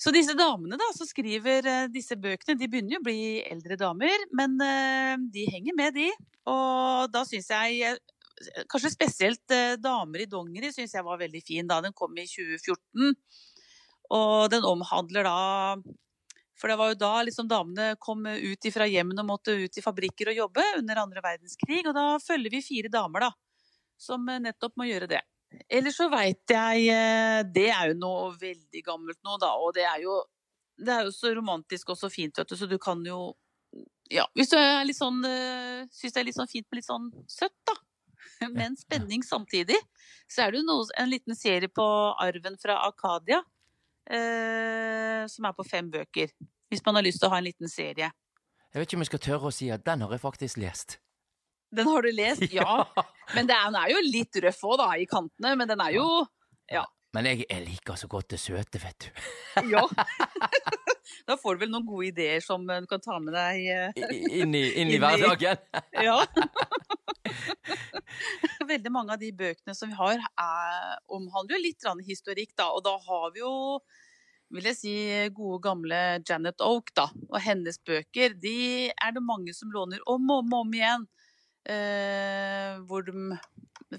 [0.02, 4.24] Så disse damene da, som skriver disse bøkene, de begynner jo å bli eldre damer,
[4.34, 4.56] men
[5.30, 6.08] de henger med, de.
[6.50, 7.92] Og da syns jeg
[8.70, 12.26] Kanskje spesielt eh, Damer i dongeri syns jeg var veldig fin da den kom i
[12.28, 13.14] 2014.
[14.12, 15.36] Og den omhandler da
[16.58, 19.84] For det var jo da liksom damene kom ut fra hjemmene og måtte ut i
[19.84, 21.82] fabrikker og jobbe under andre verdenskrig.
[21.86, 23.30] Og da følger vi fire damer da,
[23.98, 25.22] som eh, nettopp må gjøre det.
[25.68, 29.54] Ellers så veit jeg eh, Det er jo noe veldig gammelt nå, da.
[29.60, 30.20] Og det er jo,
[30.80, 33.34] det er jo så romantisk og så fint, vet du, så du kan jo
[34.12, 35.22] ja, Hvis du er litt sånn,
[35.88, 37.78] syns det er litt sånn fint med litt sånn søtt, da.
[38.58, 39.78] Men spenning samtidig.
[40.30, 41.84] Så er det jo noe, en liten serie på
[42.20, 43.42] Arven fra Akadia.
[44.10, 46.32] eh, som er på fem bøker.
[46.72, 48.08] Hvis man har lyst til å ha en liten serie.
[48.72, 50.98] Jeg vet ikke om jeg skal tørre å si at den har jeg faktisk lest.
[51.72, 52.42] Den har du lest?
[52.58, 52.82] Ja.
[53.36, 55.54] Men er, den er jo litt røff òg, da, i kantene.
[55.56, 56.06] Men den er jo
[56.72, 56.82] Ja.
[57.12, 59.10] Men jeg, jeg liker så godt det søte, vet du.
[59.74, 59.86] ja.
[61.28, 63.66] Da får du vel noen gode ideer som du kan ta med deg.
[63.68, 65.60] eh, Inn i, inn i hverdagen.
[66.02, 66.16] Ja.
[68.72, 72.70] Veldig mange av de bøkene som vi har, er, omhandler jo litt historikk, da.
[72.72, 73.80] Og da har vi jo,
[74.52, 74.94] vil jeg si,
[75.34, 77.08] gode gamle Janet Oak, da.
[77.30, 81.08] Og hennes bøker, de er det mange som låner om og om, om igjen.
[81.62, 83.36] Eh, hvor de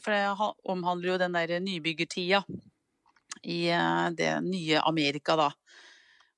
[0.04, 2.42] For det omhandler jo den derre nybyggertida
[3.44, 5.52] i eh, det nye Amerika, da.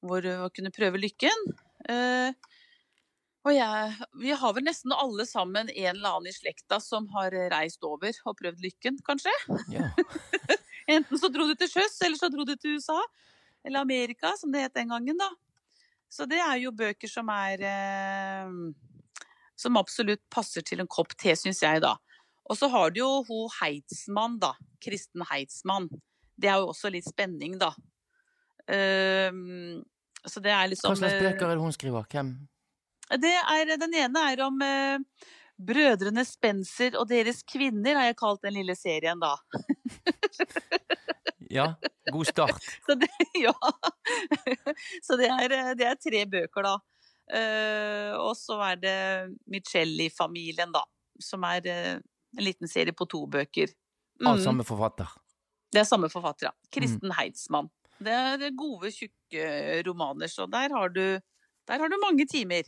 [0.05, 1.47] Hvor du kunne prøve lykken.
[1.89, 2.34] Eh,
[3.53, 7.84] jeg, vi har vel nesten alle sammen en eller annen i slekta som har reist
[7.86, 9.34] over og prøvd lykken, kanskje.
[9.73, 9.91] Ja.
[10.95, 12.97] Enten så dro du til sjøs, eller så dro du til USA.
[13.65, 15.29] Eller Amerika, som det het den gangen, da.
[16.10, 18.51] Så det er jo bøker som er eh,
[19.58, 21.95] Som absolutt passer til en kopp te, syns jeg, da.
[22.45, 24.53] Og så har du jo ho Heidsmann, da.
[24.84, 25.89] Kristen Heidsmann.
[26.38, 27.71] Det er jo også litt spenning, da.
[28.65, 29.86] Um,
[30.25, 32.05] så det er liksom Hva slags eh, bøker er det hun skriver?
[32.10, 32.31] Hvem?
[33.21, 38.43] Det er, den ene er om eh, brødrene Spencer og deres kvinner, har jeg kalt
[38.43, 39.35] den lille serien da.
[41.49, 41.75] Ja,
[42.11, 42.63] god start.
[42.85, 43.09] Så det,
[43.45, 43.53] ja.
[45.03, 46.75] Så det er, det er tre bøker, da.
[47.25, 48.97] Uh, og så er det
[49.49, 50.83] Michelli-familien, da.
[51.21, 51.93] Som er uh,
[52.37, 53.71] en liten serie på to bøker.
[54.23, 55.09] Av Mm, samme forfatter.
[55.73, 56.53] Det er samme forfatter, ja.
[56.71, 57.67] Kristen Heidsmann.
[57.99, 61.19] Det er det er gode, tjukke romaner, så der har du,
[61.67, 62.67] der har du mange timer.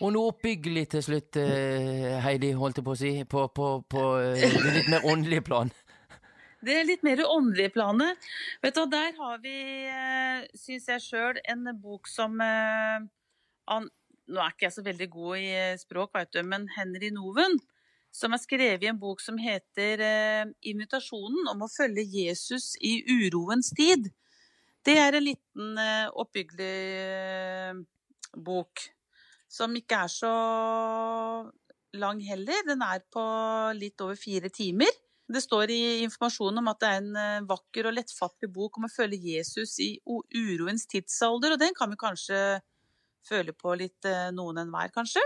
[0.00, 4.04] Og noe oppbyggelig til slutt, eh, Heidi, holdt jeg på å si, på, på, på
[4.20, 5.72] eh, det litt mer åndelige plan.
[6.60, 8.28] Det er litt mer åndelige planet.
[8.64, 9.56] Vet du, Der har vi,
[9.88, 12.36] eh, syns jeg sjøl, en bok som
[14.30, 17.56] Nå er ikke jeg så veldig god i språk, vet du, men Henry Noven,
[18.14, 19.98] som har skrevet en bok som heter
[20.62, 24.10] 'Invitasjonen om å følge Jesus i uroens tid'.
[24.86, 25.78] Det er en liten
[26.14, 27.86] oppbyggelig
[28.38, 28.90] bok
[29.50, 30.32] som ikke er så
[31.98, 32.66] lang heller.
[32.68, 33.24] Den er på
[33.76, 34.90] litt over fire timer.
[35.30, 38.88] Det står i informasjonen om at det er en eh, vakker og lettfattelig bok om
[38.88, 42.40] å følge Jesus i uroens tidsalder, og den kan vi kanskje
[43.28, 45.22] føle på litt eh, noen enhver, kanskje,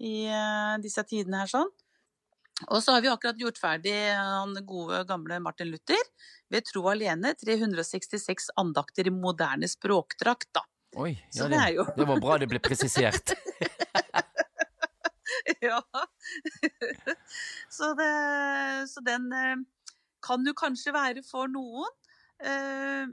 [0.00, 1.68] i eh, disse tidene her sånn.
[2.68, 6.00] Og så har vi akkurat gjort ferdig han gode, gamle Martin Luther
[6.52, 10.64] ved tro alene, 366 andakter i moderne språkdrakt, da.
[10.98, 13.30] Oi, ja, det det, jo det var bra det ble presisert.
[15.68, 15.78] ja.
[17.70, 18.10] så, det,
[18.90, 19.60] så den eh,
[20.26, 21.94] kan jo kanskje være for noen.
[22.42, 23.06] Eh,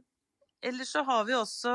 [0.66, 1.74] ellers så har vi også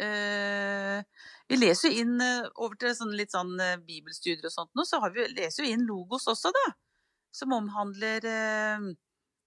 [0.00, 1.02] eh,
[1.50, 4.86] Vi leser jo inn eh, over til sånn litt sånn eh, bibelstudier og sånt nå,
[4.88, 6.64] så har vi, leser vi inn logos også, da.
[7.36, 8.88] Som omhandler eh,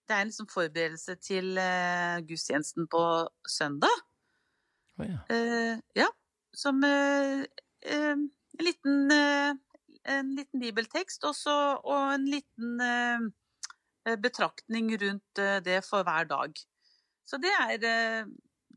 [0.07, 1.59] Det er en liksom forberedelse til
[2.27, 3.03] gudstjenesten på
[3.47, 3.99] søndag.
[4.99, 5.19] Å ja.
[5.31, 6.07] Eh, ja,
[6.55, 7.43] som eh,
[7.85, 8.27] eh, en,
[8.59, 9.53] liten, eh,
[10.17, 16.57] en liten bibeltekst også, og en liten eh, betraktning rundt det for hver dag.
[17.23, 17.77] Så det er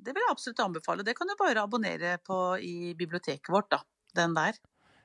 [0.05, 1.03] Det vil jeg absolutt anbefale.
[1.03, 3.79] Det kan du bare abonnere på i biblioteket vårt, da.
[4.15, 4.53] Den der.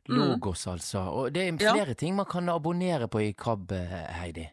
[0.09, 0.17] Mm.
[0.17, 0.99] Logos, altså.
[1.07, 1.71] Og det er Ja.
[1.73, 3.71] flere ting man kan abonnere på i KAB,
[4.19, 4.49] Heidi.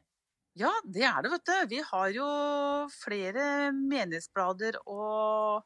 [0.55, 1.67] Ja, det er det, vet du.
[1.75, 2.27] Vi har jo
[2.89, 5.65] flere menighetsblader og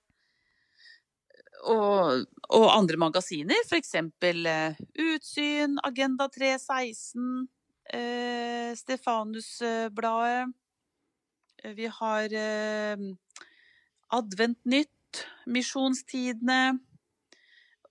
[1.69, 7.49] og, og andre magasiner, eksempel eh, Utsyn, Agenda 316,
[7.93, 10.55] eh, Stefanusbladet.
[11.65, 12.97] Eh, Vi har eh,
[14.17, 16.79] Adventnytt, Misjonstidene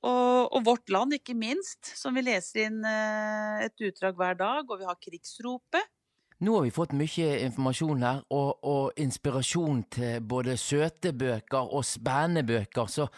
[0.01, 4.63] og, og Vårt Land, ikke minst, som vi leser inn eh, et utdrag hver dag.
[4.69, 5.91] Og vi har Krigsropet.
[6.39, 11.83] Nå har vi fått mye informasjon her, og, og inspirasjon til både søte bøker og
[11.83, 13.09] spennende bøker, så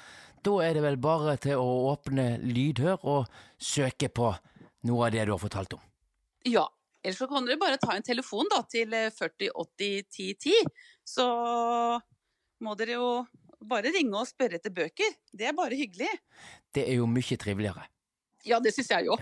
[0.45, 4.31] da er det vel bare til å åpne lydhør og søke på
[4.89, 5.83] noe av det du har fortalt om.
[6.49, 6.65] Ja,
[7.03, 10.71] ellers så kan dere bare ta en telefon da, til eh, 40 80 10 10.
[11.05, 11.27] Så
[12.65, 13.11] må dere jo
[13.61, 15.17] bare ringe og spørre etter bøker.
[15.29, 16.09] Det er bare hyggelig.
[16.73, 17.85] Det er jo mye triveligere.
[18.47, 19.17] Ja, det syns jeg jo.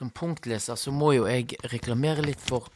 [0.00, 2.70] Som punktleser så må jo jeg reklamere litt for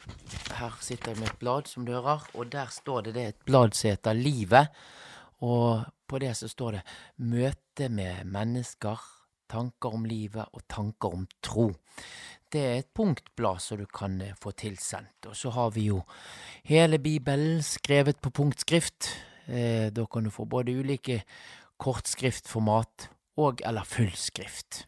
[0.58, 3.32] Her sitter jeg med et blad, som du hører, og der står det det er
[3.32, 4.74] et blad som heter Livet.
[5.40, 6.82] Og på det så står det
[7.24, 9.00] Møte med mennesker,
[9.48, 11.70] tanker om livet og tanker om tro.
[12.52, 15.24] Det er et punktblad som du kan eh, få tilsendt.
[15.24, 16.02] Og så har vi jo
[16.68, 19.14] hele Bibelen skrevet på punktskrift.
[19.48, 21.22] Eh, da kan du få både ulike
[21.80, 23.08] kortskriftformat
[23.40, 24.84] og eller fullskrift.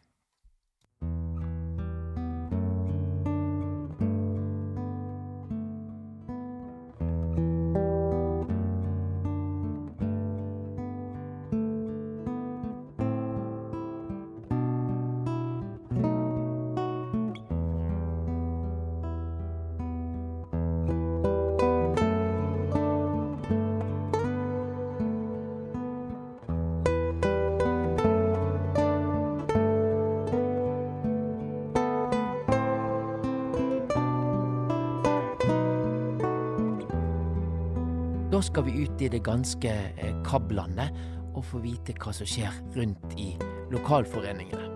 [38.47, 40.99] Skal vi ut i det ganske kablandet KAB-landet
[41.35, 43.33] og få vite hva som skjer rundt i
[43.73, 44.69] lokalforeningene.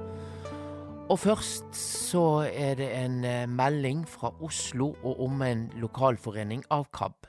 [1.11, 6.85] Og først så er det en eh, melding fra Oslo og om en lokalforening av
[6.93, 7.27] KAB.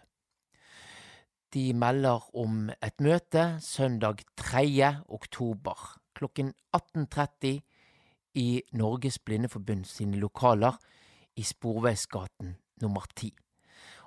[1.55, 4.93] De melder om et møte søndag 3.
[5.09, 7.59] oktober klokken 18.30
[8.38, 10.78] i Norges Blindeforbund sine lokaler
[11.36, 13.32] i Sporveisgaten nummer 10.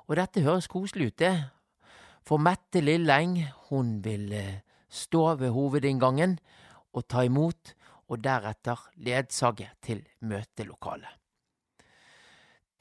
[0.08, 1.36] Og dette høres koselig ut, det.
[2.26, 3.38] For Mette Lilleng,
[3.70, 6.40] hun vil eh, stå ved hovedinngangen
[6.98, 7.76] og ta imot,
[8.10, 11.14] og deretter ledsage til møtelokalet.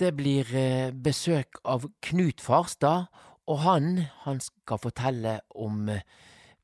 [0.01, 3.11] Det blir eh, besøk av Knut Farstad,
[3.45, 6.01] og han, han skal fortelle om eh,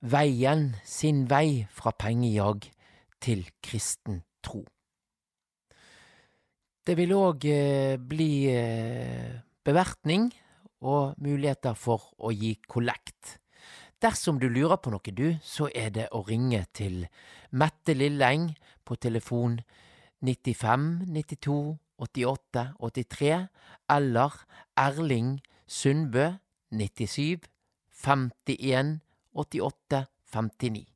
[0.01, 2.70] veien, sin vei fra pengejag
[3.20, 4.64] til kristen tro.
[6.81, 7.45] Det vil òg
[8.09, 8.33] bli
[9.68, 10.31] bevertning
[10.81, 13.39] og muligheter for å gi kollekt.
[14.01, 17.05] Dersom du lurer på noe, du, så er det å ringe til
[17.53, 18.55] Mette Lilleng
[18.85, 19.61] på telefon
[20.24, 23.35] 95 92 88 83
[23.93, 24.39] eller
[24.81, 25.35] Erling
[25.68, 26.31] Sundbø
[26.72, 27.45] 97
[27.93, 29.01] 51
[29.37, 30.87] 88 59.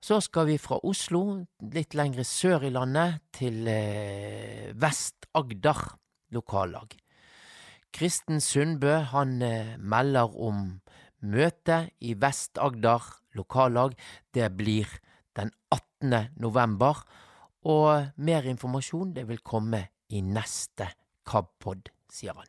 [0.00, 5.82] Så skal vi fra Oslo, litt lengre sør i landet, til eh, Vest-Agder
[6.32, 6.94] lokallag.
[7.92, 10.80] Kristen Sundbø han eh, melder om
[11.20, 13.96] møte i Vest-Agder lokallag.
[14.34, 14.88] Det blir
[15.36, 16.30] den 18.
[16.40, 17.02] november,
[17.68, 20.88] og mer informasjon det vil komme i neste
[21.28, 22.48] KABpod, sier han.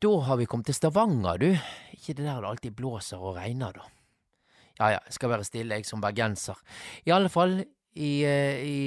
[0.00, 1.50] Da har vi kommet til Stavanger, du.
[1.92, 3.88] Ikke det der det alltid blåser og regner, da.
[4.80, 6.58] Ja ja, jeg skal være stille, jeg som bergenser.
[7.06, 7.60] I alle fall,
[7.94, 8.78] i, eh, i,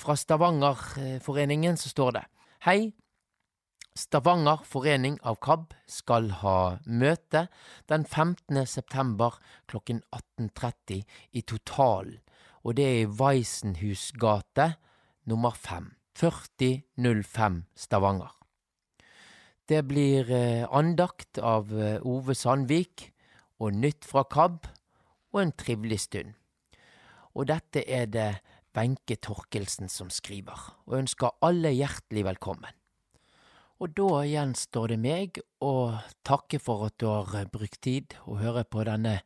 [0.00, 2.24] fra Stavangerforeningen så står det
[2.66, 2.90] Hei,
[3.96, 7.46] Stavanger forening av KAB skal ha møte
[7.88, 8.58] den 15.
[8.68, 9.38] september
[9.72, 11.00] klokken 18.30
[11.32, 12.18] i Totalen,
[12.60, 14.74] og det er i Weissenhus gate
[15.24, 15.88] nummer 5,
[16.20, 18.36] 4005 Stavanger.
[19.64, 23.14] Det blir eh, andakt av eh, Ove Sandvik,
[23.56, 24.66] og nytt fra KAB
[25.32, 26.36] og en trivelig stund.
[27.32, 28.32] Og dette er det
[28.76, 32.75] Wenche Torkelsen som skriver, og ønsker alle hjertelig velkommen.
[33.76, 38.64] Og da gjenstår det meg å takke for at du har brukt tid å høre
[38.64, 39.18] på denne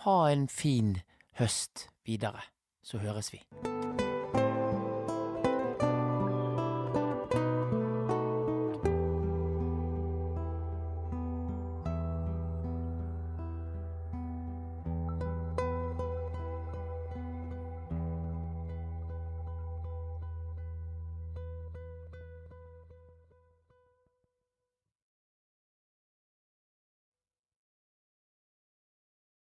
[0.05, 1.01] Ha en fin
[1.37, 2.41] høst videre,
[2.81, 3.43] så høres vi.